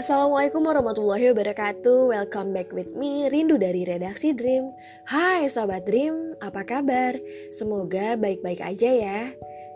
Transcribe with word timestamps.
Assalamualaikum 0.00 0.64
warahmatullahi 0.64 1.28
wabarakatuh. 1.28 2.08
Welcome 2.08 2.56
back 2.56 2.72
with 2.72 2.88
me 2.96 3.28
Rindu 3.28 3.60
dari 3.60 3.84
Redaksi 3.84 4.32
Dream. 4.32 4.72
Hai 5.04 5.44
Sobat 5.52 5.84
Dream, 5.84 6.32
apa 6.40 6.64
kabar? 6.64 7.20
Semoga 7.52 8.16
baik-baik 8.16 8.64
aja 8.64 8.88
ya. 8.96 9.28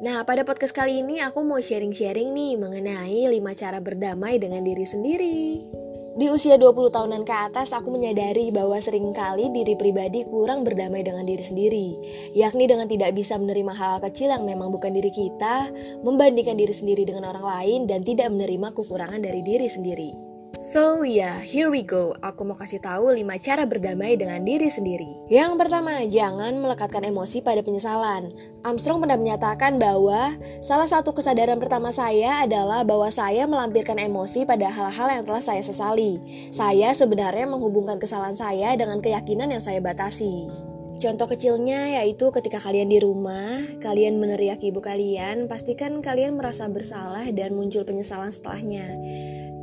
Nah 0.00 0.24
pada 0.24 0.40
podcast 0.40 0.72
kali 0.72 1.04
ini 1.04 1.20
aku 1.20 1.44
mau 1.44 1.60
sharing-sharing 1.60 2.32
nih 2.32 2.56
Mengenai 2.56 3.28
5 3.28 3.60
cara 3.60 3.76
berdamai 3.76 4.40
dengan 4.40 4.64
diri 4.64 4.88
sendiri 4.88 5.75
di 6.16 6.32
usia 6.32 6.56
20 6.56 6.88
tahunan 6.88 7.28
ke 7.28 7.34
atas, 7.36 7.76
aku 7.76 7.92
menyadari 7.92 8.48
bahwa 8.48 8.80
sering 8.80 9.12
kali 9.12 9.52
diri 9.52 9.76
pribadi 9.76 10.24
kurang 10.24 10.64
berdamai 10.64 11.04
dengan 11.04 11.28
diri 11.28 11.44
sendiri, 11.44 11.88
yakni 12.32 12.64
dengan 12.64 12.88
tidak 12.88 13.12
bisa 13.12 13.36
menerima 13.36 13.76
hal, 13.76 14.00
-hal 14.00 14.04
kecil 14.08 14.32
yang 14.32 14.48
memang 14.48 14.72
bukan 14.72 14.96
diri 14.96 15.12
kita, 15.12 15.68
membandingkan 16.00 16.56
diri 16.56 16.72
sendiri 16.72 17.04
dengan 17.04 17.28
orang 17.28 17.44
lain, 17.44 17.80
dan 17.84 18.00
tidak 18.00 18.32
menerima 18.32 18.72
kekurangan 18.72 19.20
dari 19.20 19.44
diri 19.44 19.68
sendiri. 19.68 20.25
So 20.64 21.04
yeah, 21.04 21.36
here 21.44 21.68
we 21.68 21.84
go. 21.84 22.16
Aku 22.24 22.48
mau 22.48 22.56
kasih 22.56 22.80
tahu 22.80 23.12
5 23.12 23.28
cara 23.44 23.68
berdamai 23.68 24.16
dengan 24.16 24.40
diri 24.40 24.72
sendiri. 24.72 25.28
Yang 25.28 25.52
pertama, 25.60 26.00
jangan 26.08 26.56
melekatkan 26.56 27.04
emosi 27.04 27.44
pada 27.44 27.60
penyesalan. 27.60 28.32
Armstrong 28.64 29.04
pernah 29.04 29.20
menyatakan 29.20 29.76
bahwa 29.76 30.32
salah 30.64 30.88
satu 30.88 31.12
kesadaran 31.12 31.60
pertama 31.60 31.92
saya 31.92 32.40
adalah 32.48 32.88
bahwa 32.88 33.12
saya 33.12 33.44
melampirkan 33.44 34.00
emosi 34.00 34.48
pada 34.48 34.72
hal-hal 34.72 35.20
yang 35.20 35.24
telah 35.28 35.44
saya 35.44 35.60
sesali. 35.60 36.16
Saya 36.56 36.96
sebenarnya 36.96 37.44
menghubungkan 37.44 38.00
kesalahan 38.00 38.36
saya 38.36 38.72
dengan 38.80 39.04
keyakinan 39.04 39.52
yang 39.52 39.60
saya 39.60 39.84
batasi. 39.84 40.48
Contoh 40.96 41.28
kecilnya 41.28 42.00
yaitu 42.00 42.32
ketika 42.32 42.56
kalian 42.56 42.88
di 42.88 42.96
rumah, 43.04 43.60
kalian 43.84 44.16
meneriaki 44.16 44.72
ibu 44.72 44.80
kalian, 44.80 45.44
pastikan 45.44 46.00
kalian 46.00 46.32
merasa 46.40 46.64
bersalah 46.72 47.28
dan 47.36 47.52
muncul 47.52 47.84
penyesalan 47.84 48.32
setelahnya. 48.32 48.96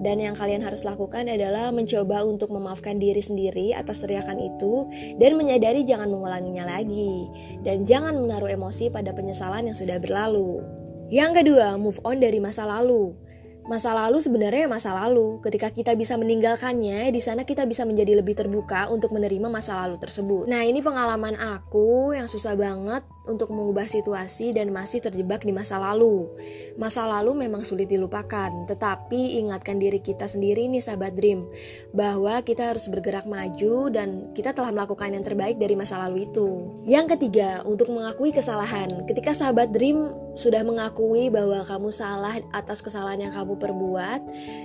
Dan 0.04 0.20
yang 0.20 0.36
kalian 0.36 0.60
harus 0.60 0.84
lakukan 0.84 1.32
adalah 1.32 1.72
mencoba 1.72 2.28
untuk 2.28 2.52
memaafkan 2.52 3.00
diri 3.00 3.24
sendiri 3.24 3.72
atas 3.72 4.04
teriakan 4.04 4.36
itu 4.36 4.92
dan 5.16 5.40
menyadari 5.40 5.88
jangan 5.88 6.12
mengulanginya 6.12 6.68
lagi. 6.68 7.32
Dan 7.64 7.88
jangan 7.88 8.20
menaruh 8.20 8.52
emosi 8.52 8.92
pada 8.92 9.16
penyesalan 9.16 9.72
yang 9.72 9.78
sudah 9.80 9.98
berlalu. 10.04 10.60
Yang 11.08 11.46
kedua, 11.46 11.80
move 11.80 12.04
on 12.04 12.20
dari 12.20 12.44
masa 12.44 12.68
lalu. 12.68 13.16
Masa 13.64 13.96
lalu 13.96 14.20
sebenarnya 14.20 14.68
masa 14.68 14.92
lalu. 14.92 15.40
Ketika 15.40 15.72
kita 15.72 15.96
bisa 15.96 16.20
meninggalkannya, 16.20 17.08
di 17.16 17.22
sana 17.24 17.48
kita 17.48 17.64
bisa 17.64 17.88
menjadi 17.88 18.20
lebih 18.20 18.36
terbuka 18.36 18.92
untuk 18.92 19.16
menerima 19.16 19.48
masa 19.48 19.88
lalu 19.88 20.04
tersebut. 20.04 20.52
Nah, 20.52 20.68
ini 20.68 20.84
pengalaman 20.84 21.40
aku 21.40 22.12
yang 22.12 22.28
susah 22.28 22.60
banget 22.60 23.08
untuk 23.24 23.56
mengubah 23.56 23.88
situasi 23.88 24.52
dan 24.52 24.76
masih 24.76 25.00
terjebak 25.00 25.48
di 25.48 25.56
masa 25.56 25.80
lalu. 25.80 26.28
Masa 26.76 27.08
lalu 27.08 27.48
memang 27.48 27.64
sulit 27.64 27.88
dilupakan, 27.88 28.52
tetapi 28.68 29.40
ingatkan 29.40 29.80
diri 29.80 30.04
kita 30.04 30.28
sendiri 30.28 30.68
nih 30.68 30.84
sahabat 30.84 31.16
Dream, 31.16 31.48
bahwa 31.96 32.44
kita 32.44 32.76
harus 32.76 32.92
bergerak 32.92 33.24
maju 33.24 33.88
dan 33.94 34.34
kita 34.36 34.52
telah 34.52 34.76
melakukan 34.76 35.16
yang 35.16 35.24
terbaik 35.24 35.56
dari 35.56 35.76
masa 35.78 36.04
lalu 36.04 36.28
itu. 36.28 36.76
Yang 36.84 37.16
ketiga, 37.16 37.64
untuk 37.64 37.88
mengakui 37.96 38.36
kesalahan. 38.36 39.08
Ketika 39.08 39.32
sahabat 39.32 39.72
Dream 39.72 40.12
sudah 40.36 40.66
mengakui 40.66 41.32
bahwa 41.32 41.64
kamu 41.64 41.94
salah 41.94 42.36
atas 42.52 42.84
kesalahan 42.84 43.30
yang 43.30 43.34
kamu 43.34 43.56
perbuat 43.56 44.22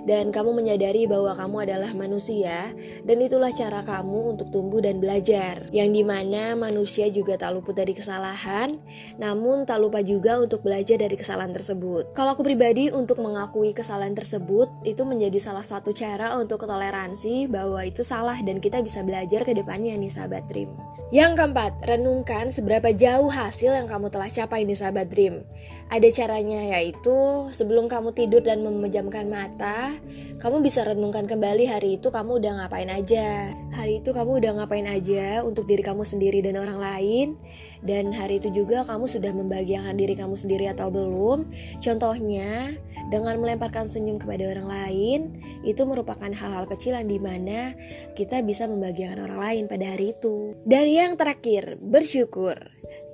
dan 0.08 0.32
kamu 0.32 0.50
menyadari 0.56 1.04
bahwa 1.04 1.36
kamu 1.36 1.68
adalah 1.68 1.90
manusia 1.92 2.72
dan 3.04 3.16
itulah 3.20 3.52
cara 3.52 3.84
kamu 3.84 4.34
untuk 4.34 4.48
tumbuh 4.50 4.82
dan 4.82 4.98
belajar. 4.98 5.62
Yang 5.70 5.88
di 6.00 6.02
mana 6.02 6.56
manusia 6.56 7.06
juga 7.12 7.36
tak 7.36 7.52
luput 7.52 7.76
dari 7.76 7.92
kesalahan 7.92 8.47
kesalahan, 8.48 8.80
namun 9.20 9.68
tak 9.68 9.76
lupa 9.76 10.00
juga 10.00 10.40
untuk 10.40 10.64
belajar 10.64 10.96
dari 10.96 11.12
kesalahan 11.20 11.52
tersebut. 11.52 12.16
Kalau 12.16 12.32
aku 12.32 12.40
pribadi 12.40 12.88
untuk 12.88 13.20
mengakui 13.20 13.76
kesalahan 13.76 14.16
tersebut 14.16 14.72
itu 14.88 15.04
menjadi 15.04 15.36
salah 15.36 15.60
satu 15.60 15.92
cara 15.92 16.32
untuk 16.40 16.64
toleransi 16.64 17.44
bahwa 17.52 17.84
itu 17.84 18.00
salah 18.00 18.40
dan 18.40 18.56
kita 18.56 18.80
bisa 18.80 19.04
belajar 19.04 19.44
ke 19.44 19.52
depannya 19.52 19.92
nih 20.00 20.08
sahabat 20.08 20.48
Dream. 20.48 20.72
Yang 21.08 21.40
keempat, 21.40 21.72
renungkan 21.88 22.52
seberapa 22.52 22.92
jauh 22.92 23.32
hasil 23.32 23.72
yang 23.72 23.88
kamu 23.88 24.12
telah 24.12 24.28
capai 24.28 24.68
di 24.68 24.76
sahabat 24.76 25.08
Dream. 25.08 25.40
Ada 25.88 26.08
caranya 26.12 26.76
yaitu 26.76 27.48
sebelum 27.48 27.88
kamu 27.88 28.12
tidur 28.12 28.44
dan 28.44 28.60
memejamkan 28.60 29.24
mata, 29.28 29.92
kamu 30.40 30.60
bisa 30.60 30.84
renungkan 30.84 31.24
kembali 31.24 31.64
hari 31.64 31.96
itu 31.96 32.12
kamu 32.12 32.44
udah 32.44 32.52
ngapain 32.60 32.92
aja. 32.92 33.56
Hari 33.78 34.02
itu 34.02 34.10
kamu 34.10 34.42
udah 34.42 34.52
ngapain 34.58 34.90
aja 34.90 35.46
untuk 35.46 35.70
diri 35.70 35.86
kamu 35.86 36.02
sendiri 36.02 36.42
dan 36.42 36.58
orang 36.58 36.82
lain. 36.82 37.38
Dan 37.78 38.10
hari 38.10 38.42
itu 38.42 38.50
juga 38.50 38.82
kamu 38.82 39.06
sudah 39.06 39.30
membahagiakan 39.30 39.94
diri 39.94 40.18
kamu 40.18 40.34
sendiri 40.34 40.66
atau 40.66 40.90
belum. 40.90 41.46
Contohnya, 41.78 42.74
dengan 43.14 43.38
melemparkan 43.38 43.86
senyum 43.86 44.18
kepada 44.18 44.50
orang 44.50 44.66
lain, 44.66 45.20
itu 45.62 45.78
merupakan 45.86 46.26
hal-hal 46.26 46.66
kecil 46.66 46.98
yang 46.98 47.06
di 47.06 47.22
mana 47.22 47.78
kita 48.18 48.42
bisa 48.42 48.66
membahagiakan 48.66 49.30
orang 49.30 49.38
lain 49.46 49.64
pada 49.70 49.94
hari 49.94 50.10
itu. 50.10 50.58
Dan 50.66 50.90
yang 50.90 51.14
terakhir, 51.14 51.78
bersyukur. 51.78 52.58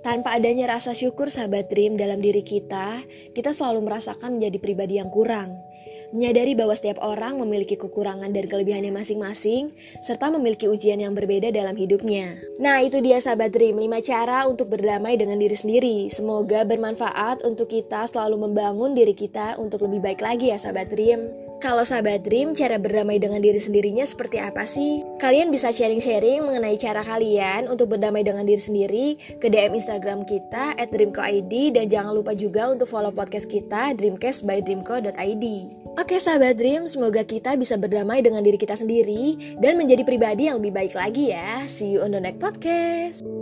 Tanpa 0.00 0.32
adanya 0.32 0.80
rasa 0.80 0.96
syukur 0.96 1.28
sahabat 1.28 1.68
Dream 1.68 2.00
dalam 2.00 2.24
diri 2.24 2.40
kita, 2.40 3.04
kita 3.36 3.52
selalu 3.52 3.84
merasakan 3.84 4.40
menjadi 4.40 4.58
pribadi 4.64 4.96
yang 4.96 5.12
kurang. 5.12 5.60
Menyadari 6.10 6.52
bahwa 6.58 6.74
setiap 6.74 6.98
orang 7.00 7.38
memiliki 7.38 7.78
kekurangan 7.78 8.32
dan 8.34 8.44
kelebihannya 8.50 8.90
masing-masing, 8.90 9.70
serta 10.02 10.28
memiliki 10.34 10.66
ujian 10.66 10.98
yang 10.98 11.14
berbeda 11.14 11.54
dalam 11.54 11.78
hidupnya. 11.78 12.36
Nah, 12.58 12.82
itu 12.82 12.98
dia 12.98 13.22
sahabat 13.22 13.54
Dream, 13.54 13.78
5 13.78 14.02
cara 14.02 14.44
untuk 14.50 14.72
berdamai 14.72 15.14
dengan 15.14 15.38
diri 15.38 15.54
sendiri. 15.54 15.98
Semoga 16.10 16.66
bermanfaat 16.66 17.46
untuk 17.46 17.70
kita 17.70 18.04
selalu 18.10 18.50
membangun 18.50 18.92
diri 18.92 19.14
kita 19.14 19.56
untuk 19.56 19.86
lebih 19.86 20.02
baik 20.02 20.20
lagi 20.20 20.50
ya 20.50 20.58
sahabat 20.58 20.90
Dream. 20.90 21.43
Kalau 21.62 21.86
sahabat 21.86 22.26
Dream, 22.26 22.52
cara 22.52 22.76
berdamai 22.80 23.22
dengan 23.22 23.38
diri 23.38 23.60
sendirinya 23.62 24.02
seperti 24.02 24.42
apa 24.42 24.66
sih? 24.66 25.02
Kalian 25.22 25.54
bisa 25.54 25.70
sharing-sharing 25.70 26.42
mengenai 26.42 26.74
cara 26.78 27.00
kalian 27.06 27.70
untuk 27.70 27.94
berdamai 27.94 28.26
dengan 28.26 28.42
diri 28.42 28.60
sendiri 28.60 29.06
ke 29.38 29.46
DM 29.46 29.78
Instagram 29.78 30.26
kita 30.26 30.74
at 30.74 30.90
dreamco.id 30.90 31.52
dan 31.74 31.86
jangan 31.88 32.12
lupa 32.14 32.34
juga 32.34 32.68
untuk 32.70 32.90
follow 32.90 33.14
podcast 33.14 33.46
kita 33.46 33.94
Dreamcast 33.96 34.44
by 34.44 34.60
dreamco.id. 34.60 35.46
Oke 35.94 36.18
sahabat 36.18 36.58
Dream, 36.58 36.90
semoga 36.90 37.22
kita 37.22 37.54
bisa 37.54 37.78
berdamai 37.78 38.18
dengan 38.18 38.42
diri 38.42 38.58
kita 38.58 38.74
sendiri 38.74 39.56
dan 39.62 39.78
menjadi 39.78 40.02
pribadi 40.02 40.50
yang 40.50 40.58
lebih 40.58 40.74
baik 40.74 40.94
lagi 40.98 41.30
ya. 41.30 41.62
See 41.70 41.94
you 41.94 42.02
on 42.02 42.10
the 42.10 42.20
next 42.20 42.42
podcast. 42.42 43.33